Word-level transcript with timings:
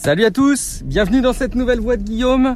Salut 0.00 0.24
à 0.24 0.30
tous, 0.30 0.82
bienvenue 0.84 1.20
dans 1.20 1.32
cette 1.32 1.56
nouvelle 1.56 1.80
voix 1.80 1.96
de 1.96 2.04
Guillaume. 2.04 2.54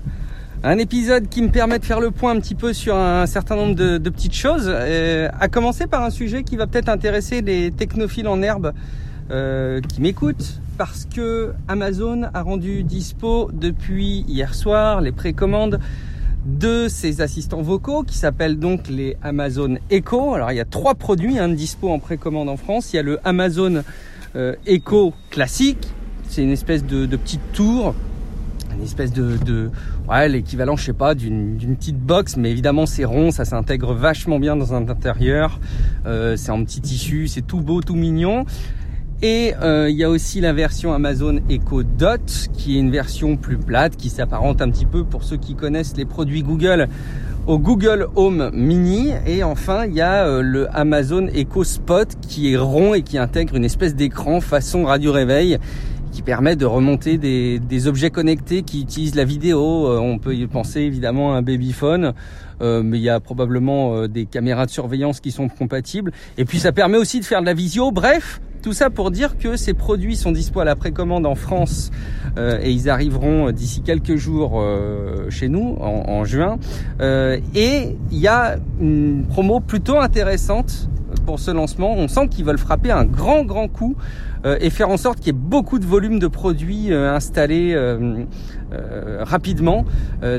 Un 0.63 0.79
épisode 0.79 1.29
qui 1.29 1.43
me 1.43 1.49
permet 1.49 1.81
de 1.81 1.85
faire 1.85 1.99
le 1.99 2.13
point 2.13 2.31
un 2.31 2.39
petit 2.39 2.55
peu 2.55 2.73
sur 2.73 2.95
un 2.97 3.27
certain 3.27 3.57
nombre 3.57 3.75
de, 3.75 3.99
petites 3.99 4.33
choses. 4.33 4.67
Euh, 4.69 5.29
à 5.41 5.49
commencer 5.49 5.89
par 5.89 6.05
un 6.05 6.11
sujet 6.11 6.45
qui 6.45 6.57
va 6.57 6.69
peut-être 6.69 6.89
intéresser 6.89 7.43
les 7.43 7.73
technophiles 7.73 8.29
en 8.29 8.41
herbe 8.43 8.73
euh, 9.33 9.81
qui 9.81 10.01
m'écoutent 10.01 10.61
parce 10.79 11.05
que 11.05 11.53
Amazon 11.67 12.23
a 12.33 12.43
rendu 12.43 12.85
dispo 12.85 13.51
depuis 13.53 14.25
hier 14.29 14.55
soir 14.55 15.01
les 15.01 15.13
précommandes 15.13 15.81
de 16.47 16.87
ses 16.87 17.23
assistants 17.23 17.63
vocaux 17.63 18.05
qui 18.05 18.17
s'appellent 18.17 18.61
donc 18.61 18.89
les 18.89 19.17
Amazon 19.21 19.79
Echo. 19.91 20.35
Alors 20.35 20.53
il 20.53 20.59
y 20.59 20.61
a 20.61 20.65
trois 20.65 20.95
produits 20.95 21.41
hein, 21.41 21.49
dispo 21.49 21.91
en 21.91 21.99
précommande 21.99 22.49
en 22.49 22.57
France. 22.57 22.93
Il 22.93 22.97
y 22.97 22.99
a 23.01 23.03
le 23.03 23.19
Amazon 23.25 23.83
euh, 24.37 24.55
Echo 24.65 25.13
classique, 25.31 25.89
c'est 26.33 26.43
une 26.43 26.51
espèce 26.51 26.83
de, 26.83 27.05
petite 27.15 27.53
tour, 27.53 27.95
une 28.75 28.83
espèce 28.83 29.13
de, 29.13 29.71
ouais, 30.09 30.31
l'équivalent, 30.31 30.77
je 30.77 30.85
sais 30.87 30.95
pas, 30.95 31.15
d'une 31.15 31.77
petite 31.77 31.99
box, 31.99 32.39
mais 32.39 32.51
évidemment 32.51 32.87
c'est 32.87 33.05
rond, 33.05 33.31
ça 33.31 33.45
s'intègre 33.45 33.93
vachement 33.93 34.41
bien 34.41 34.57
dans 34.57 34.73
un 34.73 34.89
intérieur. 34.89 35.61
Euh, 36.07 36.37
c'est 36.37 36.51
en 36.51 36.65
petit 36.65 36.81
tissu, 36.81 37.29
c'est 37.29 37.47
tout 37.47 37.61
beau, 37.61 37.83
tout 37.83 37.97
mignon. 37.97 38.47
Et 39.21 39.53
euh, 39.61 39.91
il 39.91 39.97
y 39.97 40.05
a 40.05 40.09
aussi 40.09 40.41
la 40.41 40.55
version 40.55 40.95
Amazon 40.95 41.39
Echo 41.51 41.83
Dot, 41.83 42.49
qui 42.55 42.77
est 42.77 42.81
une 42.81 42.91
version 42.91 43.37
plus 43.37 43.59
plate, 43.59 43.97
qui 43.97 44.09
s'apparente 44.09 44.63
un 44.63 44.71
petit 44.71 44.87
peu 44.87 45.05
pour 45.05 45.25
ceux 45.25 45.37
qui 45.37 45.55
connaissent 45.55 45.97
les 45.99 46.07
produits 46.07 46.43
Google 46.43 46.89
au 47.47 47.59
Google 47.59 48.09
Home 48.17 48.51
Mini. 48.55 49.13
Et 49.27 49.45
enfin, 49.45 49.85
il 49.85 49.93
y 49.93 50.01
a 50.01 50.27
euh, 50.27 50.41
le 50.41 50.67
Amazon 50.75 51.27
Echo 51.27 51.63
Spot, 51.63 52.09
qui 52.23 52.55
est 52.55 52.57
rond 52.57 52.95
et 52.95 53.03
qui 53.03 53.19
intègre 53.19 53.55
une 53.55 53.67
espèce 53.67 53.95
d'écran 53.95 54.41
façon 54.41 54.85
radio 54.85 55.13
réveil 55.13 55.59
qui 56.13 56.23
permet 56.23 56.57
de 56.57 56.67
remonter 56.67 57.19
des, 57.19 57.59
des, 57.59 57.89
objets 57.89 58.11
connectés 58.11 58.63
qui 58.63 58.83
utilisent 58.83 59.15
la 59.15 59.25
vidéo. 59.25 59.87
Euh, 59.89 59.99
on 59.99 60.19
peut 60.19 60.35
y 60.35 60.47
penser 60.47 60.81
évidemment 60.81 61.35
à 61.35 61.39
un 61.39 61.43
babyphone, 61.43 62.13
euh, 62.61 62.83
mais 62.83 62.99
il 62.99 63.03
y 63.03 63.09
a 63.09 63.19
probablement 63.19 64.07
des 64.07 64.27
caméras 64.27 64.67
de 64.67 64.71
surveillance 64.71 65.21
qui 65.21 65.33
sont 65.33 65.49
compatibles. 65.49 66.13
Et 66.39 66.45
puis 66.45 66.59
ça 66.59 66.73
permet 66.73 66.99
aussi 66.99 67.19
de 67.19 67.25
faire 67.25 67.41
de 67.41 67.47
la 67.47 67.55
visio. 67.55 67.91
Bref, 67.91 68.41
tout 68.63 68.73
ça 68.73 68.91
pour 68.91 69.11
dire 69.11 69.37
que 69.37 69.57
ces 69.57 69.75
produits 69.75 70.17
sont 70.17 70.31
dispo 70.31 70.61
à 70.61 70.65
la 70.65 70.77
précommande 70.77 71.27
en 71.27 71.35
France 71.35 71.91
euh, 72.39 72.61
et 72.63 72.71
ils 72.71 72.89
arriveront 72.89 73.51
d'ici 73.51 73.83
quelques 73.83 74.15
jours 74.15 74.61
euh, 74.61 75.29
chez 75.31 75.49
nous 75.49 75.77
en, 75.81 76.25
juin. 76.25 76.59
Euh, 77.01 77.39
et 77.57 77.97
il 78.13 78.19
y 78.19 78.29
a 78.29 78.57
une 78.81 79.27
promo 79.29 79.59
plutôt 79.59 79.99
intéressante 79.99 80.89
pour 81.27 81.39
ce 81.39 81.51
lancement. 81.51 81.95
On 81.97 82.09
sent 82.09 82.29
qu'ils 82.29 82.45
veulent 82.45 82.59
frapper 82.59 82.91
un 82.91 83.05
grand 83.05 83.45
grand 83.45 83.69
coup 83.69 83.97
et 84.45 84.71
faire 84.71 84.89
en 84.89 84.97
sorte 84.97 85.19
qu'il 85.19 85.29
y 85.29 85.31
ait 85.31 85.33
beaucoup 85.33 85.79
de 85.79 85.87
volume 85.87 86.19
de 86.19 86.27
produits 86.27 86.93
installés 86.93 87.77
rapidement. 89.21 89.85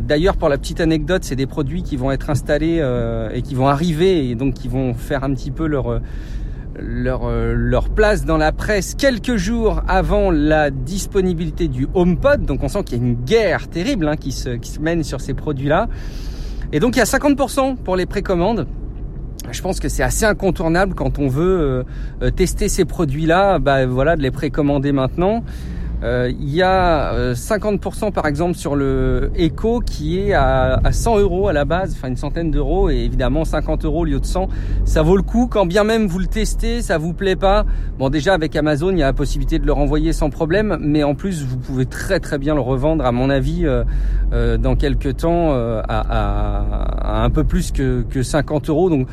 D'ailleurs, 0.02 0.36
pour 0.36 0.50
la 0.50 0.58
petite 0.58 0.82
anecdote, 0.82 1.24
c'est 1.24 1.38
des 1.38 1.46
produits 1.46 1.84
qui 1.84 1.96
vont 1.96 2.12
être 2.12 2.30
installés 2.30 2.84
et 3.34 3.42
qui 3.42 3.56
vont 3.56 3.70
arriver 3.70 4.30
et 4.30 4.36
donc 4.36 4.56
qui 4.56 4.68
vont 4.68 4.94
faire 4.94 5.24
un 5.24 5.34
petit 5.34 5.52
peu 5.52 5.68
euh, 6.80 7.54
leur 7.56 7.90
place 7.90 8.26
dans 8.26 8.38
la 8.38 8.52
presse 8.52 8.96
quelques 8.96 9.36
jours 9.36 9.84
avant 9.88 10.32
la 10.32 10.72
disponibilité 10.72 11.68
du 11.68 11.88
HomePod. 11.94 12.46
Donc 12.46 12.64
on 12.64 12.68
sent 12.68 12.84
qu'il 12.84 12.98
y 12.98 13.02
a 13.02 13.04
une 13.06 13.16
guerre 13.16 13.68
terrible 13.68 14.08
hein, 14.08 14.16
qui, 14.16 14.32
se, 14.32 14.50
qui 14.50 14.72
se 14.72 14.80
mène 14.80 15.04
sur 15.04 15.22
ces 15.22 15.34
produits-là. 15.34 15.88
Et 16.72 16.80
donc 16.80 16.96
il 16.96 17.00
y 17.00 17.02
a 17.02 17.06
50% 17.06 17.78
pour 17.78 17.96
les 17.96 18.06
précommandes. 18.06 18.68
Je 19.52 19.62
pense 19.62 19.80
que 19.80 19.90
c'est 19.90 20.04
assez 20.04 20.26
incontournable 20.26 20.94
quand 20.96 21.20
on 21.20 21.28
veut 21.28 21.86
euh, 22.22 22.32
tester 22.32 22.70
ces 22.70 22.86
produits-là, 22.86 23.60
bah, 23.60 23.86
voilà, 23.86 24.16
de 24.16 24.22
les 24.22 24.32
précommander 24.32 24.92
maintenant. 24.92 25.44
Euh, 26.04 26.32
il 26.38 26.54
y 26.54 26.62
a 26.62 27.34
50% 27.34 28.08
euh, 28.08 28.12
par 28.12 28.28
exemple 28.28 28.56
sur 28.56 28.76
le 28.76 29.32
Echo 29.36 29.80
qui 29.80 30.20
est 30.20 30.34
à, 30.34 30.82
100 30.92 31.20
euros 31.20 31.48
à 31.48 31.54
la 31.54 31.64
base, 31.64 31.96
enfin 31.98 32.10
une 32.10 32.18
centaine 32.18 32.52
d'euros 32.52 32.90
et 32.90 32.98
évidemment 32.98 33.46
50 33.46 33.86
euros 33.86 34.02
au 34.02 34.06
lieu 34.06 34.20
de 34.20 34.26
100. 34.26 34.50
Ça 34.84 35.02
vaut 35.02 35.16
le 35.16 35.24
coup 35.24 35.48
quand 35.50 35.66
bien 35.66 35.86
même 35.86 36.08
vous 36.08 36.20
le 36.20 36.28
testez, 36.28 36.82
ça 36.82 36.98
vous 36.98 37.14
plaît 37.14 37.38
pas. 37.38 37.66
Bon 37.98 38.10
déjà 38.10 38.34
avec 38.34 38.56
Amazon 38.56 38.92
il 38.92 38.98
y 38.98 39.04
a 39.04 39.08
la 39.08 39.14
possibilité 39.14 39.60
de 39.60 39.66
le 39.66 39.72
renvoyer 39.72 40.12
sans 40.12 40.30
problème, 40.30 40.78
mais 40.82 41.04
en 41.04 41.16
plus 41.16 41.46
vous 41.46 41.58
pouvez 41.58 41.86
très 41.86 42.20
très 42.20 42.38
bien 42.38 42.54
le 42.54 42.62
revendre 42.62 43.06
à 43.06 43.14
mon 43.14 43.30
avis 43.30 43.64
euh, 43.66 44.58
dans 44.58 44.76
quelques 44.76 45.18
temps 45.18 45.54
à, 45.54 47.24
un 47.24 47.30
peu 47.30 47.46
plus 47.46 47.72
que, 47.72 48.04
que 48.10 48.24
50 48.24 48.70
euros. 48.70 48.90
Donc 48.90 49.08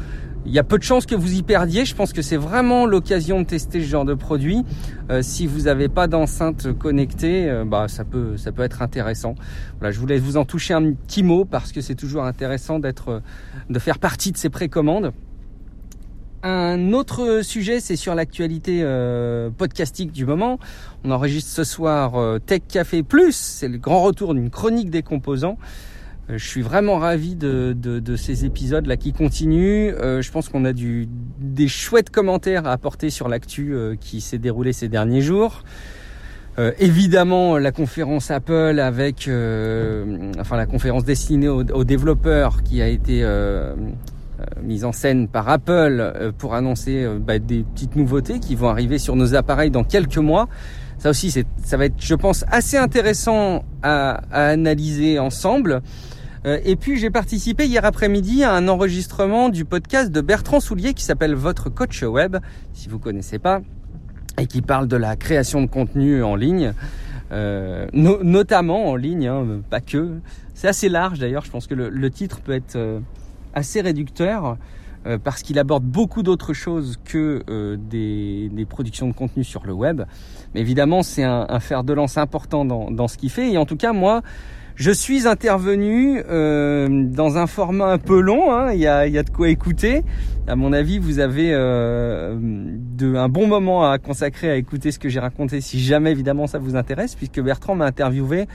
il 0.46 0.52
y 0.52 0.58
a 0.58 0.64
peu 0.64 0.78
de 0.78 0.82
chances 0.82 1.06
que 1.06 1.14
vous 1.14 1.34
y 1.34 1.42
perdiez. 1.42 1.84
Je 1.84 1.94
pense 1.94 2.12
que 2.12 2.22
c'est 2.22 2.36
vraiment 2.36 2.86
l'occasion 2.86 3.40
de 3.40 3.46
tester 3.46 3.80
ce 3.80 3.86
genre 3.86 4.04
de 4.04 4.14
produit. 4.14 4.64
Euh, 5.10 5.22
si 5.22 5.46
vous 5.46 5.62
n'avez 5.62 5.88
pas 5.88 6.06
d'enceinte 6.06 6.72
connectée, 6.78 7.48
euh, 7.48 7.64
bah 7.64 7.88
ça 7.88 8.04
peut 8.04 8.36
ça 8.36 8.52
peut 8.52 8.62
être 8.62 8.82
intéressant. 8.82 9.34
Voilà, 9.78 9.92
je 9.92 10.00
voulais 10.00 10.18
vous 10.18 10.36
en 10.36 10.44
toucher 10.44 10.74
un 10.74 10.92
petit 10.92 11.22
mot 11.22 11.44
parce 11.44 11.72
que 11.72 11.80
c'est 11.80 11.94
toujours 11.94 12.24
intéressant 12.24 12.78
d'être 12.78 13.22
de 13.68 13.78
faire 13.78 13.98
partie 13.98 14.32
de 14.32 14.36
ces 14.36 14.48
précommandes. 14.48 15.12
Un 16.42 16.94
autre 16.94 17.42
sujet, 17.42 17.80
c'est 17.80 17.96
sur 17.96 18.14
l'actualité 18.14 18.80
euh, 18.82 19.50
podcastique 19.50 20.10
du 20.10 20.24
moment. 20.24 20.58
On 21.04 21.10
enregistre 21.10 21.50
ce 21.50 21.64
soir 21.64 22.14
Tech 22.46 22.62
Café 22.66 23.02
Plus, 23.02 23.36
c'est 23.36 23.68
le 23.68 23.76
grand 23.76 24.02
retour 24.02 24.32
d'une 24.32 24.48
chronique 24.48 24.88
des 24.88 25.02
composants. 25.02 25.58
Euh, 26.30 26.38
je 26.38 26.46
suis 26.46 26.62
vraiment 26.62 26.98
ravi 26.98 27.34
de, 27.36 28.16
ces 28.16 28.44
épisodes 28.44 28.86
là 28.86 28.96
qui 28.96 29.12
continuent. 29.12 29.94
Euh, 30.00 30.22
je 30.22 30.30
pense 30.30 30.48
qu'on 30.48 30.64
a 30.64 30.72
du, 30.72 31.08
des 31.38 31.68
chouettes 31.68 32.10
commentaires 32.10 32.66
à 32.66 32.72
apporter 32.72 33.10
sur 33.10 33.28
l'actu 33.28 33.74
euh, 33.74 33.96
qui 34.00 34.20
s'est 34.20 34.38
déroulé 34.38 34.72
ces 34.72 34.88
derniers 34.88 35.22
jours. 35.22 35.62
évidemment, 36.78 37.56
la 37.56 37.72
conférence 37.72 38.30
Apple 38.30 38.80
avec, 38.80 39.30
enfin 40.38 40.56
la 40.58 40.66
conférence 40.66 41.04
destinée 41.04 41.48
aux, 41.48 41.84
développeurs 41.84 42.62
qui 42.62 42.82
a 42.82 42.88
été 42.88 43.24
mise 44.62 44.84
en 44.84 44.92
scène 44.92 45.26
par 45.26 45.48
Apple 45.48 46.32
pour 46.36 46.54
annoncer 46.54 47.08
bah, 47.18 47.38
des 47.38 47.62
petites 47.62 47.96
nouveautés 47.96 48.40
qui 48.40 48.56
vont 48.56 48.68
arriver 48.68 48.98
sur 48.98 49.16
nos 49.16 49.34
appareils 49.34 49.70
dans 49.70 49.84
quelques 49.84 50.18
mois. 50.18 50.48
Ça 50.98 51.08
aussi, 51.08 51.30
ça 51.30 51.76
va 51.78 51.86
être, 51.86 51.94
je 51.98 52.14
pense, 52.14 52.44
assez 52.50 52.76
intéressant 52.76 53.64
à, 53.82 54.20
à 54.30 54.48
analyser 54.48 55.18
ensemble. 55.18 55.80
Euh, 56.46 56.58
et 56.64 56.76
puis 56.76 56.98
j'ai 56.98 57.10
participé 57.10 57.66
hier 57.66 57.84
après-midi 57.84 58.44
à 58.44 58.54
un 58.54 58.68
enregistrement 58.68 59.50
du 59.50 59.64
podcast 59.64 60.10
de 60.10 60.20
Bertrand 60.20 60.60
Soulier 60.60 60.94
qui 60.94 61.04
s'appelle 61.04 61.34
Votre 61.34 61.68
coach 61.68 62.02
web, 62.02 62.38
si 62.72 62.88
vous 62.88 62.98
connaissez 62.98 63.38
pas, 63.38 63.60
et 64.38 64.46
qui 64.46 64.62
parle 64.62 64.88
de 64.88 64.96
la 64.96 65.16
création 65.16 65.60
de 65.60 65.66
contenu 65.66 66.22
en 66.22 66.36
ligne. 66.36 66.72
Euh, 67.32 67.86
notamment 67.92 68.88
en 68.88 68.96
ligne, 68.96 69.28
hein, 69.28 69.60
pas 69.68 69.80
que. 69.80 70.18
C'est 70.54 70.66
assez 70.66 70.88
large 70.88 71.20
d'ailleurs, 71.20 71.44
je 71.44 71.50
pense 71.50 71.66
que 71.66 71.74
le, 71.74 72.10
titre 72.10 72.40
peut 72.40 72.52
être 72.52 72.74
euh, 72.74 72.98
assez 73.54 73.80
réducteur 73.80 74.56
parce 75.24 75.40
qu'il 75.40 75.58
aborde 75.58 75.82
beaucoup 75.82 76.22
d'autres 76.22 76.52
choses 76.52 76.98
que 77.06 77.42
des, 77.88 78.66
productions 78.68 79.08
de 79.08 79.14
contenu 79.14 79.44
sur 79.44 79.64
le 79.64 79.72
web. 79.72 80.02
Mais 80.54 80.60
évidemment, 80.60 81.02
c'est 81.02 81.22
un, 81.22 81.46
un, 81.48 81.58
fer 81.58 81.84
de 81.84 81.94
lance 81.94 82.18
important 82.18 82.66
dans, 82.66 82.90
dans 82.90 83.08
ce 83.08 83.16
qu'il 83.16 83.30
fait. 83.30 83.50
Et 83.50 83.56
en 83.56 83.64
tout 83.64 83.78
cas, 83.78 83.94
moi, 83.94 84.20
je 84.80 84.90
suis 84.90 85.28
intervenu 85.28 86.22
euh, 86.30 86.88
dans 86.88 87.36
un 87.36 87.46
format 87.46 87.92
un 87.92 87.98
peu 87.98 88.18
long, 88.18 88.50
hein. 88.50 88.72
il, 88.72 88.80
y 88.80 88.86
a, 88.86 89.22
de 89.22 89.28
quoi 89.28 89.50
écouter. 89.50 90.02
À 90.46 90.56
mon 90.56 90.72
avis, 90.72 90.98
vous 90.98 91.18
avez 91.18 91.50
euh, 91.52 92.34
de, 92.40 93.14
un 93.14 93.28
bon 93.28 93.46
moment 93.46 93.90
à 93.90 93.98
consacrer 93.98 94.50
à 94.50 94.56
écouter 94.56 94.90
ce 94.90 94.98
que 94.98 95.10
j'ai 95.10 95.20
raconté, 95.20 95.60
si 95.60 95.80
jamais 95.80 96.12
évidemment 96.12 96.46
ça 96.46 96.58
vous 96.58 96.76
intéresse, 96.76 97.14
puisque 97.14 97.42
Bertrand 97.42 97.74
m'a 97.74 97.84
interviewé 97.84 98.46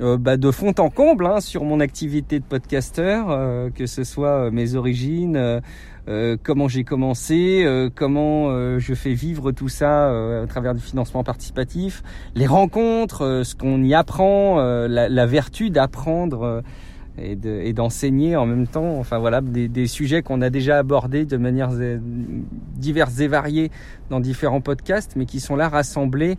euh, 0.00 0.16
bah, 0.16 0.36
de 0.36 0.50
fond 0.50 0.74
en 0.78 0.90
comble 0.90 1.26
hein, 1.26 1.40
sur 1.40 1.64
mon 1.64 1.80
activité 1.80 2.38
de 2.38 2.44
podcasteur, 2.44 3.30
euh, 3.30 3.70
que 3.70 3.86
ce 3.86 4.04
soit 4.04 4.50
mes 4.50 4.74
origines, 4.74 5.60
euh, 6.08 6.36
comment 6.42 6.68
j'ai 6.68 6.84
commencé, 6.84 7.64
euh, 7.64 7.90
comment 7.94 8.48
euh, 8.48 8.78
je 8.78 8.94
fais 8.94 9.12
vivre 9.12 9.52
tout 9.52 9.68
ça 9.68 10.08
à 10.42 10.46
travers 10.46 10.74
du 10.74 10.80
financement 10.80 11.22
participatif, 11.22 12.02
les 12.34 12.46
rencontres, 12.46 13.42
ce 13.44 13.54
qu'on 13.54 13.82
y 13.82 13.94
apprend, 13.94 14.56
la, 14.58 15.08
la, 15.08 15.26
vertu 15.26 15.70
d'apprendre 15.70 16.62
et 17.22 17.72
d'enseigner 17.72 18.36
en 18.36 18.46
même 18.46 18.66
temps. 18.66 18.98
Enfin 18.98 19.18
voilà, 19.18 19.40
des, 19.40 19.68
des 19.68 19.86
sujets 19.86 20.22
qu'on 20.22 20.40
a 20.40 20.50
déjà 20.50 20.78
abordés 20.78 21.24
de 21.24 21.36
manière 21.36 21.70
diverses 22.76 23.20
et 23.20 23.28
variées 23.28 23.70
dans 24.10 24.20
différents 24.20 24.60
podcasts, 24.60 25.14
mais 25.16 25.26
qui 25.26 25.40
sont 25.40 25.56
là 25.56 25.68
rassemblés 25.68 26.36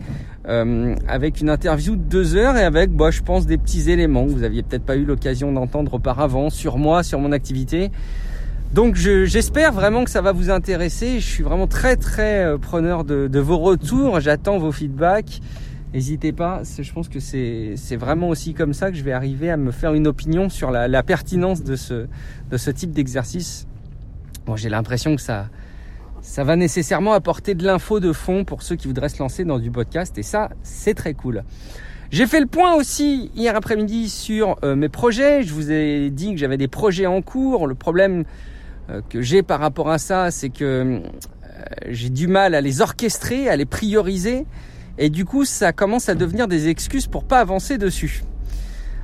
euh, 0.47 0.95
avec 1.07 1.41
une 1.41 1.49
interview 1.49 1.95
de 1.95 2.01
deux 2.01 2.35
heures 2.35 2.57
et 2.57 2.63
avec, 2.63 2.91
bah, 2.91 3.11
je 3.11 3.21
pense, 3.21 3.45
des 3.45 3.57
petits 3.57 3.91
éléments 3.91 4.25
que 4.25 4.31
vous 4.31 4.43
aviez 4.43 4.63
peut-être 4.63 4.85
pas 4.85 4.95
eu 4.95 5.05
l'occasion 5.05 5.51
d'entendre 5.51 5.95
auparavant 5.95 6.49
sur 6.49 6.77
moi, 6.77 7.03
sur 7.03 7.19
mon 7.19 7.31
activité. 7.31 7.91
Donc 8.73 8.95
j'espère 8.95 9.73
vraiment 9.73 10.03
que 10.03 10.11
ça 10.11 10.21
va 10.21 10.31
vous 10.31 10.51
intéresser. 10.51 11.19
Je 11.19 11.25
suis 11.25 11.43
vraiment 11.43 11.65
très 11.65 11.95
très 11.95 12.45
euh, 12.45 12.57
preneur 12.57 13.03
de, 13.03 13.39
vos 13.39 13.57
retours. 13.57 14.19
J'attends 14.19 14.59
vos 14.59 14.71
feedbacks. 14.71 15.41
N'hésitez 15.93 16.31
pas. 16.31 16.61
Je 16.63 16.93
pense 16.93 17.09
que 17.09 17.19
c'est 17.19 17.95
vraiment 17.95 18.29
aussi 18.29 18.53
comme 18.53 18.73
ça 18.73 18.91
que 18.91 18.97
je 18.97 19.03
vais 19.03 19.11
arriver 19.11 19.49
à 19.49 19.57
me 19.57 19.71
faire 19.71 19.93
une 19.93 20.07
opinion 20.07 20.49
sur 20.49 20.71
la, 20.71 21.03
pertinence 21.03 21.63
de 21.63 21.75
ce, 21.75 22.69
type 22.71 22.91
d'exercice. 22.91 23.67
Bon, 24.45 24.55
j'ai 24.55 24.69
l'impression 24.69 25.15
que 25.15 25.21
ça, 25.21 25.49
ça 26.21 26.43
va 26.43 26.55
nécessairement 26.55 27.13
apporter 27.13 27.55
de 27.55 27.65
l'info 27.65 27.99
de 27.99 28.13
fond 28.13 28.45
pour 28.45 28.61
ceux 28.61 28.75
qui 28.75 28.87
voudraient 28.87 29.09
se 29.09 29.19
lancer 29.19 29.45
dans 29.45 29.59
du 29.59 29.71
podcast. 29.71 30.17
Et 30.17 30.23
ça, 30.23 30.49
c'est 30.61 30.93
très 30.93 31.13
cool. 31.13 31.43
J'ai 32.11 32.25
fait 32.25 32.39
le 32.39 32.47
point 32.47 32.73
aussi 32.73 33.31
hier 33.35 33.55
après-midi 33.55 34.09
sur 34.09 34.57
euh, 34.63 34.75
mes 34.75 34.89
projets. 34.89 35.43
Je 35.43 35.53
vous 35.53 35.71
ai 35.71 36.09
dit 36.09 36.31
que 36.31 36.37
j'avais 36.37 36.57
des 36.57 36.67
projets 36.67 37.05
en 37.05 37.21
cours. 37.21 37.67
Le 37.67 37.75
problème 37.75 38.25
euh, 38.89 39.01
que 39.07 39.21
j'ai 39.21 39.43
par 39.43 39.59
rapport 39.59 39.89
à 39.91 39.99
ça, 39.99 40.31
c'est 40.31 40.49
que 40.49 40.63
euh, 40.63 40.99
j'ai 41.87 42.09
du 42.09 42.27
mal 42.27 42.55
à 42.55 42.61
les 42.61 42.81
orchestrer, 42.81 43.47
à 43.47 43.55
les 43.55 43.65
prioriser. 43.65 44.45
Et 44.99 45.09
du 45.09 45.25
coup, 45.25 45.45
ça 45.45 45.73
commence 45.73 46.09
à 46.09 46.13
devenir 46.13 46.47
des 46.47 46.67
excuses 46.67 47.07
pour 47.07 47.23
pas 47.23 47.39
avancer 47.39 47.79
dessus. 47.79 48.23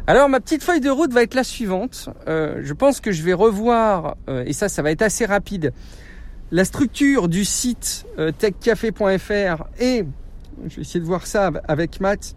Alors 0.07 0.30
ma 0.30 0.39
petite 0.39 0.62
feuille 0.62 0.81
de 0.81 0.89
route 0.92 1.12
va 1.12 1.24
être 1.24 1.33
la 1.33 1.44
suivante. 1.44 2.09
je 2.27 2.74
pense 2.74 3.01
que 3.01 3.12
je 3.12 3.24
vais 3.24 3.33
revoir, 3.33 4.18
et 4.27 4.53
ça, 4.53 4.69
ça 4.69 4.83
va 4.83 4.92
être 4.92 5.01
assez 5.01 5.25
rapide, 5.25 5.74
la 6.51 6.63
structure 6.63 7.27
du 7.27 7.44
site 7.44 8.06
techcafé.fr 8.38 9.63
et 9.80 10.06
je 10.68 10.75
vais 10.75 10.81
essayer 10.81 11.00
de 11.00 11.06
voir 11.06 11.25
ça 11.25 11.50
avec 11.68 12.00
Matt 12.01 12.36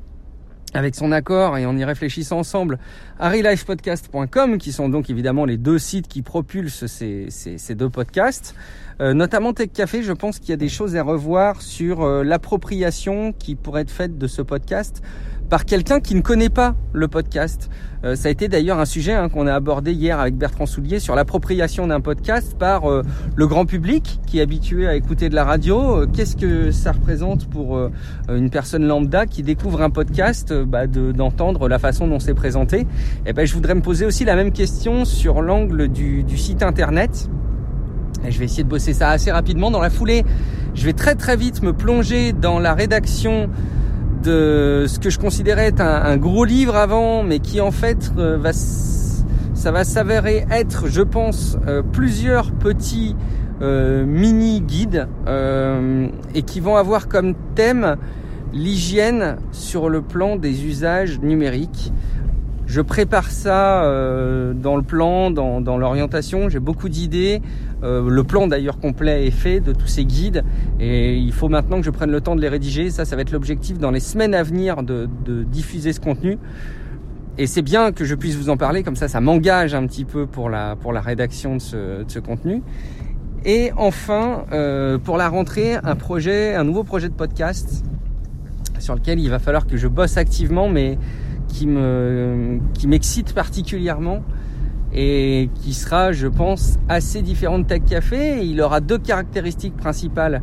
avec 0.74 0.94
son 0.94 1.12
accord 1.12 1.56
et 1.56 1.66
en 1.66 1.76
y 1.76 1.84
réfléchissant 1.84 2.38
ensemble, 2.38 2.78
harrylifepodcast.com, 3.18 4.58
qui 4.58 4.72
sont 4.72 4.88
donc 4.88 5.10
évidemment 5.10 5.44
les 5.44 5.56
deux 5.56 5.78
sites 5.78 6.08
qui 6.08 6.22
propulsent 6.22 6.86
ces, 6.86 7.74
deux 7.74 7.90
podcasts. 7.90 8.54
Euh, 9.00 9.14
notamment 9.14 9.52
Tech 9.52 9.70
Café, 9.72 10.02
je 10.02 10.12
pense 10.12 10.38
qu'il 10.38 10.50
y 10.50 10.52
a 10.52 10.56
des 10.56 10.68
choses 10.68 10.96
à 10.96 11.02
revoir 11.02 11.62
sur 11.62 12.02
euh, 12.02 12.24
l'appropriation 12.24 13.32
qui 13.32 13.54
pourrait 13.54 13.82
être 13.82 13.90
faite 13.90 14.18
de 14.18 14.26
ce 14.26 14.42
podcast 14.42 15.02
par 15.48 15.64
quelqu'un 15.64 16.00
qui 16.00 16.14
ne 16.14 16.20
connaît 16.20 16.50
pas 16.50 16.74
le 16.92 17.08
podcast. 17.08 17.70
Euh, 18.04 18.14
ça 18.14 18.28
a 18.28 18.30
été 18.30 18.48
d'ailleurs 18.48 18.78
un 18.78 18.84
sujet 18.84 19.12
hein, 19.12 19.28
qu'on 19.28 19.46
a 19.46 19.54
abordé 19.54 19.92
hier 19.92 20.20
avec 20.20 20.36
Bertrand 20.36 20.66
Soulier 20.66 21.00
sur 21.00 21.14
l'appropriation 21.14 21.86
d'un 21.86 22.00
podcast 22.00 22.56
par 22.56 22.90
euh, 22.90 23.02
le 23.34 23.46
grand 23.46 23.64
public 23.64 24.20
qui 24.26 24.38
est 24.38 24.42
habitué 24.42 24.86
à 24.86 24.94
écouter 24.94 25.28
de 25.28 25.34
la 25.34 25.44
radio. 25.44 26.02
Euh, 26.02 26.06
qu'est-ce 26.06 26.36
que 26.36 26.70
ça 26.70 26.92
représente 26.92 27.48
pour 27.48 27.78
une 28.28 28.50
personne 28.50 28.86
lambda 28.86 29.26
qui 29.26 29.42
découvre 29.42 29.82
un 29.82 29.90
podcast 29.90 30.52
bah, 30.52 30.86
d'entendre 30.86 31.68
la 31.68 31.78
façon 31.78 32.06
dont 32.06 32.18
c'est 32.18 32.34
présenté? 32.34 32.80
Et 32.80 32.86
eh 33.26 33.32
ben, 33.32 33.46
je 33.46 33.54
voudrais 33.54 33.74
me 33.74 33.82
poser 33.82 34.06
aussi 34.06 34.24
la 34.24 34.36
même 34.36 34.52
question 34.52 35.04
sur 35.04 35.40
l'angle 35.42 35.88
du, 35.88 36.22
du 36.24 36.36
site 36.36 36.62
internet. 36.62 37.28
Et 38.26 38.30
je 38.30 38.38
vais 38.38 38.46
essayer 38.46 38.64
de 38.64 38.68
bosser 38.68 38.92
ça 38.92 39.10
assez 39.10 39.30
rapidement 39.30 39.70
dans 39.70 39.80
la 39.80 39.90
foulée. 39.90 40.24
Je 40.74 40.84
vais 40.84 40.92
très 40.92 41.14
très 41.14 41.36
vite 41.36 41.62
me 41.62 41.72
plonger 41.72 42.32
dans 42.32 42.58
la 42.58 42.74
rédaction 42.74 43.48
de 44.22 44.84
ce 44.88 44.98
que 44.98 45.10
je 45.10 45.18
considérais 45.18 45.66
être 45.66 45.80
un, 45.80 46.16
gros 46.16 46.44
livre 46.44 46.76
avant, 46.76 47.22
mais 47.22 47.38
qui 47.38 47.60
en 47.60 47.70
fait 47.70 48.12
euh, 48.18 48.36
va, 48.38 48.52
ça 48.52 49.72
va 49.72 49.84
s'avérer 49.84 50.46
être, 50.50 50.88
je 50.88 51.02
pense, 51.02 51.56
euh, 51.66 51.82
plusieurs 51.82 52.52
petits 52.52 53.16
euh, 53.60 54.04
mini 54.04 54.60
guides 54.60 55.08
et 56.34 56.42
qui 56.42 56.60
vont 56.60 56.76
avoir 56.76 57.08
comme 57.08 57.34
thème 57.54 57.96
l'hygiène 58.52 59.36
sur 59.52 59.88
le 59.88 60.00
plan 60.00 60.36
des 60.36 60.64
usages 60.64 61.20
numériques. 61.20 61.92
Je 62.68 62.80
prépare 62.80 63.30
ça 63.30 63.82
dans 64.54 64.76
le 64.76 64.82
plan, 64.82 65.30
dans, 65.32 65.60
dans 65.60 65.76
l'orientation. 65.78 66.48
J'ai 66.48 66.60
beaucoup 66.60 66.88
d'idées. 66.88 67.40
Euh, 67.84 68.08
le 68.08 68.24
plan 68.24 68.48
d'ailleurs 68.48 68.78
complet 68.78 69.26
est 69.26 69.30
fait 69.30 69.60
de 69.60 69.72
tous 69.72 69.86
ces 69.86 70.04
guides 70.04 70.42
et 70.80 71.16
il 71.16 71.32
faut 71.32 71.48
maintenant 71.48 71.78
que 71.78 71.84
je 71.84 71.90
prenne 71.90 72.10
le 72.10 72.20
temps 72.20 72.34
de 72.34 72.40
les 72.40 72.48
rédiger. 72.48 72.90
Ça, 72.90 73.04
ça 73.04 73.14
va 73.14 73.22
être 73.22 73.30
l'objectif 73.30 73.78
dans 73.78 73.90
les 73.90 74.00
semaines 74.00 74.34
à 74.34 74.42
venir 74.42 74.82
de, 74.82 75.08
diffuser 75.44 75.92
ce 75.92 76.00
contenu. 76.00 76.38
Et 77.36 77.46
c'est 77.46 77.62
bien 77.62 77.92
que 77.92 78.04
je 78.04 78.16
puisse 78.16 78.34
vous 78.34 78.50
en 78.50 78.56
parler, 78.56 78.82
comme 78.82 78.96
ça, 78.96 79.06
ça 79.06 79.20
m'engage 79.20 79.72
un 79.72 79.86
petit 79.86 80.04
peu 80.04 80.26
pour 80.26 80.50
la, 80.50 80.74
pour 80.74 80.92
la 80.92 81.00
rédaction 81.00 81.54
de 81.54 81.60
ce, 81.60 82.18
contenu. 82.18 82.62
Et 83.44 83.70
enfin, 83.76 84.44
euh, 84.50 84.98
pour 84.98 85.16
la 85.16 85.28
rentrée, 85.28 85.76
un 85.76 85.94
projet, 85.94 86.56
un 86.56 86.64
nouveau 86.64 86.82
projet 86.82 87.08
de 87.08 87.14
podcast 87.14 87.84
sur 88.80 88.96
lequel 88.96 89.20
il 89.20 89.30
va 89.30 89.38
falloir 89.38 89.68
que 89.68 89.76
je 89.76 89.86
bosse 89.86 90.16
activement, 90.16 90.68
mais 90.68 90.98
qui 91.48 91.66
me, 91.66 92.60
qui 92.74 92.86
m'excite 92.86 93.34
particulièrement 93.34 94.22
et 94.92 95.50
qui 95.54 95.74
sera, 95.74 96.12
je 96.12 96.26
pense, 96.26 96.78
assez 96.88 97.22
différent 97.22 97.58
de 97.58 97.64
Tech 97.64 97.82
Café. 97.88 98.44
Il 98.44 98.60
aura 98.60 98.80
deux 98.80 98.98
caractéristiques 98.98 99.76
principales, 99.76 100.42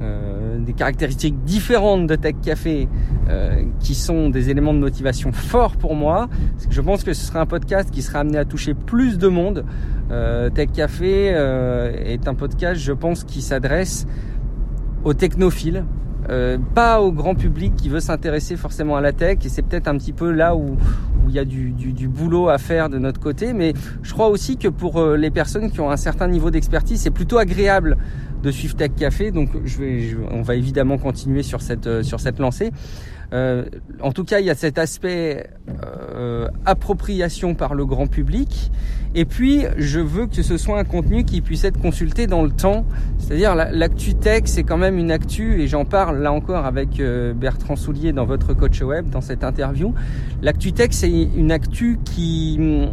euh, 0.00 0.58
des 0.58 0.72
caractéristiques 0.72 1.44
différentes 1.44 2.06
de 2.06 2.16
Tech 2.16 2.34
Café, 2.42 2.88
euh, 3.28 3.62
qui 3.80 3.94
sont 3.94 4.30
des 4.30 4.50
éléments 4.50 4.74
de 4.74 4.80
motivation 4.80 5.32
forts 5.32 5.76
pour 5.76 5.94
moi. 5.94 6.28
je 6.70 6.80
pense 6.80 7.04
que 7.04 7.12
ce 7.12 7.24
sera 7.24 7.40
un 7.40 7.46
podcast 7.46 7.90
qui 7.90 8.02
sera 8.02 8.20
amené 8.20 8.38
à 8.38 8.44
toucher 8.44 8.74
plus 8.74 9.18
de 9.18 9.28
monde. 9.28 9.64
Euh, 10.10 10.50
Tech 10.50 10.70
Café 10.72 11.28
est 12.04 12.26
un 12.26 12.34
podcast, 12.34 12.80
je 12.80 12.92
pense, 12.92 13.24
qui 13.24 13.42
s'adresse 13.42 14.06
aux 15.04 15.14
technophiles, 15.14 15.84
euh, 16.30 16.58
pas 16.74 17.00
au 17.00 17.10
grand 17.10 17.34
public 17.34 17.74
qui 17.76 17.88
veut 17.88 18.00
s'intéresser 18.00 18.56
forcément 18.56 18.96
à 18.96 19.00
la 19.00 19.12
tech 19.12 19.38
et 19.44 19.48
c'est 19.48 19.62
peut-être 19.62 19.88
un 19.88 19.96
petit 19.96 20.12
peu 20.12 20.30
là 20.30 20.54
où, 20.54 20.76
où 21.24 21.28
il 21.28 21.34
y 21.34 21.38
a 21.38 21.44
du, 21.44 21.70
du, 21.70 21.92
du, 21.92 22.06
boulot 22.06 22.48
à 22.48 22.58
faire 22.58 22.90
de 22.90 22.98
notre 22.98 23.18
côté 23.18 23.54
mais 23.54 23.72
je 24.02 24.12
crois 24.12 24.28
aussi 24.28 24.58
que 24.58 24.68
pour 24.68 25.00
euh, 25.00 25.16
les 25.16 25.30
personnes 25.30 25.70
qui 25.70 25.80
ont 25.80 25.90
un 25.90 25.96
certain 25.96 26.28
niveau 26.28 26.50
d'expertise 26.50 27.00
c'est 27.00 27.10
plutôt 27.10 27.38
agréable 27.38 27.96
de 28.42 28.50
suivre 28.50 28.76
Tech 28.76 28.90
Café 28.96 29.30
donc 29.30 29.50
je 29.64 29.78
vais, 29.78 30.16
on 30.30 30.42
va 30.42 30.54
évidemment 30.54 30.98
continuer 30.98 31.42
sur 31.42 31.62
cette, 31.62 31.86
euh, 31.86 32.02
sur 32.02 32.20
cette 32.20 32.38
lancée 32.38 32.70
euh, 33.32 33.64
en 34.00 34.12
tout 34.12 34.24
cas, 34.24 34.40
il 34.40 34.46
y 34.46 34.50
a 34.50 34.54
cet 34.54 34.78
aspect 34.78 35.50
euh, 36.14 36.48
appropriation 36.64 37.54
par 37.54 37.74
le 37.74 37.84
grand 37.84 38.06
public. 38.06 38.70
Et 39.14 39.24
puis, 39.24 39.64
je 39.76 40.00
veux 40.00 40.26
que 40.26 40.42
ce 40.42 40.56
soit 40.56 40.78
un 40.78 40.84
contenu 40.84 41.24
qui 41.24 41.40
puisse 41.40 41.64
être 41.64 41.80
consulté 41.80 42.26
dans 42.26 42.42
le 42.42 42.50
temps. 42.50 42.84
C'est-à-dire, 43.18 43.54
l'actu 43.54 44.14
tech, 44.14 44.42
c'est 44.46 44.62
quand 44.62 44.76
même 44.76 44.98
une 44.98 45.10
actu, 45.10 45.60
et 45.60 45.66
j'en 45.66 45.84
parle 45.84 46.18
là 46.18 46.32
encore 46.32 46.64
avec 46.64 47.00
euh, 47.00 47.32
Bertrand 47.34 47.76
Soulier 47.76 48.12
dans 48.12 48.24
votre 48.24 48.54
coach 48.54 48.80
web, 48.80 49.08
dans 49.10 49.20
cette 49.20 49.44
interview. 49.44 49.94
L'actu 50.42 50.72
tech, 50.72 50.88
c'est 50.92 51.10
une 51.10 51.52
actu 51.52 51.98
qui 52.04 52.56
mm, 52.58 52.88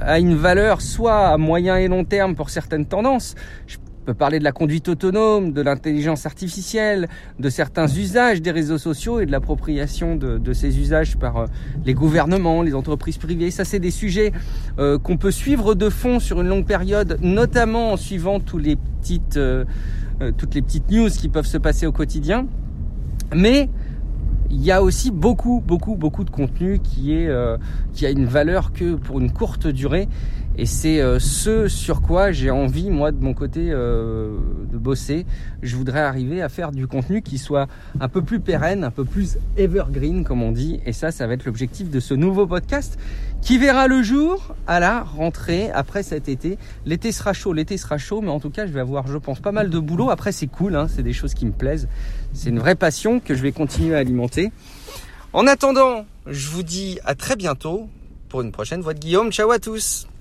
a 0.00 0.18
une 0.18 0.34
valeur 0.34 0.80
soit 0.80 1.28
à 1.28 1.36
moyen 1.36 1.76
et 1.76 1.88
long 1.88 2.04
terme 2.04 2.34
pour 2.34 2.50
certaines 2.50 2.86
tendances. 2.86 3.34
Je 3.66 3.76
peut 4.10 4.14
parler 4.14 4.40
de 4.40 4.44
la 4.44 4.50
conduite 4.50 4.88
autonome, 4.88 5.52
de 5.52 5.62
l'intelligence 5.62 6.26
artificielle, 6.26 7.08
de 7.38 7.48
certains 7.48 7.86
usages 7.86 8.42
des 8.42 8.50
réseaux 8.50 8.78
sociaux 8.78 9.20
et 9.20 9.26
de 9.26 9.30
l'appropriation 9.30 10.16
de, 10.16 10.52
ces 10.52 10.80
usages 10.80 11.16
par 11.16 11.36
euh, 11.36 11.46
les 11.84 11.94
gouvernements, 11.94 12.62
les 12.62 12.74
entreprises 12.74 13.18
privées. 13.18 13.52
Ça, 13.52 13.64
c'est 13.64 13.78
des 13.78 13.92
sujets 13.92 14.32
euh, 14.80 14.98
qu'on 14.98 15.16
peut 15.16 15.30
suivre 15.30 15.76
de 15.76 15.88
fond 15.88 16.18
sur 16.18 16.40
une 16.40 16.48
longue 16.48 16.66
période, 16.66 17.18
notamment 17.22 17.92
en 17.92 17.96
suivant 17.96 18.40
tous 18.40 18.58
les 18.58 18.74
petites, 18.74 19.36
euh, 19.36 19.64
toutes 20.36 20.56
les 20.56 20.62
petites 20.62 20.90
news 20.90 21.08
qui 21.08 21.28
peuvent 21.28 21.46
se 21.46 21.58
passer 21.58 21.86
au 21.86 21.92
quotidien. 21.92 22.48
Mais 23.32 23.68
il 24.50 24.60
y 24.60 24.72
a 24.72 24.82
aussi 24.82 25.12
beaucoup, 25.12 25.62
beaucoup, 25.64 25.94
beaucoup 25.94 26.24
de 26.24 26.30
contenu 26.30 26.80
qui 26.80 27.14
est 27.14 27.30
qui 27.92 28.04
a 28.04 28.10
une 28.10 28.24
valeur 28.24 28.72
que 28.72 28.96
pour 28.96 29.20
une 29.20 29.30
courte 29.30 29.68
durée 29.68 30.08
et 30.60 30.66
c'est 30.66 31.00
euh, 31.00 31.18
ce 31.18 31.68
sur 31.68 32.02
quoi 32.02 32.32
j'ai 32.32 32.50
envie, 32.50 32.90
moi, 32.90 33.12
de 33.12 33.24
mon 33.24 33.32
côté, 33.32 33.70
euh, 33.70 34.36
de 34.70 34.76
bosser. 34.76 35.24
Je 35.62 35.74
voudrais 35.74 36.00
arriver 36.00 36.42
à 36.42 36.50
faire 36.50 36.70
du 36.70 36.86
contenu 36.86 37.22
qui 37.22 37.38
soit 37.38 37.66
un 37.98 38.08
peu 38.08 38.20
plus 38.20 38.40
pérenne, 38.40 38.84
un 38.84 38.90
peu 38.90 39.06
plus 39.06 39.38
evergreen, 39.56 40.22
comme 40.22 40.42
on 40.42 40.52
dit. 40.52 40.78
Et 40.84 40.92
ça, 40.92 41.12
ça 41.12 41.26
va 41.26 41.32
être 41.32 41.46
l'objectif 41.46 41.88
de 41.88 41.98
ce 41.98 42.12
nouveau 42.12 42.46
podcast 42.46 42.98
qui 43.40 43.56
verra 43.56 43.86
le 43.86 44.02
jour 44.02 44.54
à 44.66 44.80
la 44.80 45.00
rentrée 45.02 45.70
après 45.70 46.02
cet 46.02 46.28
été. 46.28 46.58
L'été 46.84 47.10
sera 47.10 47.32
chaud, 47.32 47.54
l'été 47.54 47.78
sera 47.78 47.96
chaud, 47.96 48.20
mais 48.20 48.28
en 48.28 48.38
tout 48.38 48.50
cas, 48.50 48.66
je 48.66 48.72
vais 48.72 48.80
avoir, 48.80 49.06
je 49.06 49.16
pense, 49.16 49.40
pas 49.40 49.52
mal 49.52 49.70
de 49.70 49.78
boulot. 49.78 50.10
Après, 50.10 50.30
c'est 50.30 50.46
cool, 50.46 50.76
hein, 50.76 50.88
c'est 50.94 51.02
des 51.02 51.14
choses 51.14 51.32
qui 51.32 51.46
me 51.46 51.52
plaisent. 51.52 51.88
C'est 52.34 52.50
une 52.50 52.58
vraie 52.58 52.74
passion 52.74 53.18
que 53.18 53.34
je 53.34 53.40
vais 53.40 53.52
continuer 53.52 53.94
à 53.94 54.00
alimenter. 54.00 54.52
En 55.32 55.46
attendant, 55.46 56.04
je 56.26 56.50
vous 56.50 56.62
dis 56.62 56.98
à 57.06 57.14
très 57.14 57.36
bientôt 57.36 57.88
pour 58.28 58.42
une 58.42 58.52
prochaine 58.52 58.82
voix 58.82 58.92
de 58.92 58.98
Guillaume. 58.98 59.32
Ciao 59.32 59.50
à 59.52 59.58
tous 59.58 60.10